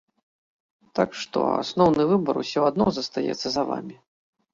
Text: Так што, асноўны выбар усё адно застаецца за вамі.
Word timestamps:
Так 0.99 1.09
што, 1.23 1.43
асноўны 1.63 2.03
выбар 2.11 2.35
усё 2.45 2.65
адно 2.71 2.87
застаецца 2.97 3.47
за 3.59 3.63
вамі. 3.69 3.95